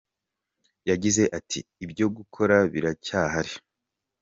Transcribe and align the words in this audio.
Yagize 0.89 1.23
ati 1.37 1.59
“Ibyo 1.85 2.05
gukora 2.17 2.55
biracyahari. 2.73 3.53